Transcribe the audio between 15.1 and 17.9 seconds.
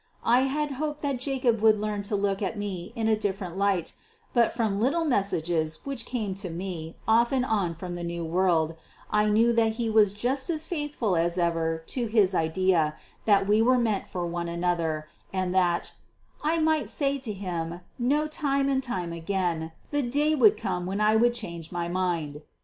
and that "I might say him